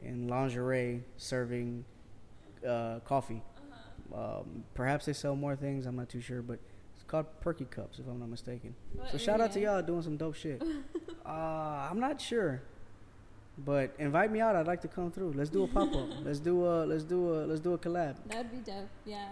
[0.00, 1.84] in lingerie serving
[2.66, 3.42] uh, coffee.
[4.12, 5.86] Um, perhaps they sell more things.
[5.86, 6.58] I'm not too sure, but
[6.94, 8.74] it's called Perky Cups, if I'm not mistaken.
[8.94, 10.62] What So shout out to y'all doing some dope shit.
[11.26, 12.62] uh, I'm not sure,
[13.58, 14.56] but invite me out.
[14.56, 15.32] I'd like to come through.
[15.32, 16.08] Let's do a pop up.
[16.24, 18.16] let's do a let's do a let's do a collab.
[18.28, 18.88] That would be dope.
[19.04, 19.28] Yeah.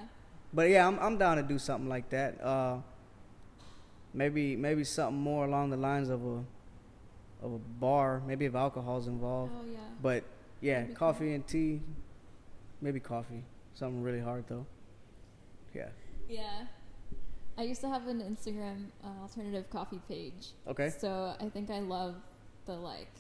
[0.52, 2.42] But yeah, I'm I'm down to do something like that.
[2.42, 2.78] Uh,
[4.12, 6.44] maybe maybe something more along the lines of a
[7.42, 8.22] of a bar.
[8.26, 9.52] Maybe if alcohol's involved.
[9.56, 9.78] Oh yeah.
[10.00, 10.24] But
[10.60, 11.34] yeah, coffee cool.
[11.34, 11.80] and tea.
[12.80, 13.44] Maybe coffee.
[13.74, 14.66] Something really hard though.
[15.74, 15.88] Yeah.
[16.28, 16.66] Yeah.
[17.58, 20.48] I used to have an Instagram uh, alternative coffee page.
[20.66, 20.90] Okay.
[20.90, 22.16] So I think I love
[22.66, 23.10] the like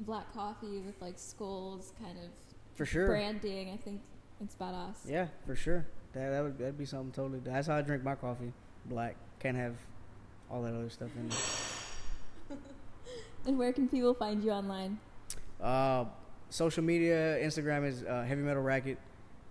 [0.00, 2.30] black coffee with like skulls kind of
[2.74, 3.06] For sure.
[3.06, 3.70] branding.
[3.70, 4.00] I think
[4.42, 4.96] it's badass.
[5.08, 5.86] Yeah, for sure.
[6.12, 7.40] That that would that'd be something totally.
[7.40, 8.52] That's how I drink my coffee,
[8.86, 9.16] black.
[9.40, 9.74] Can't have
[10.50, 11.38] all that other stuff in there.
[13.46, 14.98] And where can people find you online?
[15.60, 16.06] Uh,
[16.48, 18.96] social media, Instagram is uh, Heavy Metal Racket.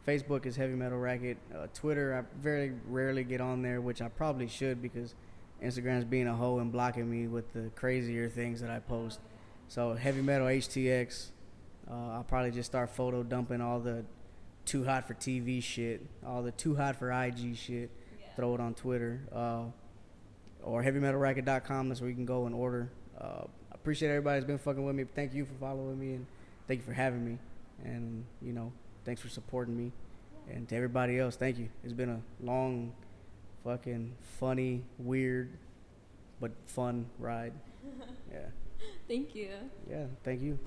[0.07, 1.37] Facebook is Heavy Metal Racket.
[1.53, 5.15] Uh, Twitter, I very rarely get on there, which I probably should because
[5.63, 9.19] Instagram's being a hoe and blocking me with the crazier things that I post.
[9.67, 11.29] So Heavy Metal HTX.
[11.89, 14.03] Uh, I'll probably just start photo dumping all the
[14.65, 17.89] too hot for TV shit, all the too hot for IG shit.
[18.35, 19.63] Throw it on Twitter uh,
[20.63, 21.89] or heavymetalracket.com.
[21.89, 22.89] That's where you can go and order.
[23.19, 25.05] Uh, appreciate everybody that's been fucking with me.
[25.15, 26.25] Thank you for following me and
[26.67, 27.37] thank you for having me.
[27.83, 28.71] And you know,
[29.05, 29.91] thanks for supporting me.
[30.51, 31.69] And to everybody else, thank you.
[31.83, 32.93] It's been a long,
[33.63, 35.49] fucking funny, weird,
[36.39, 37.53] but fun ride.
[38.31, 38.47] Yeah.
[39.07, 39.49] Thank you.
[39.87, 40.05] Yeah.
[40.23, 40.57] Thank you.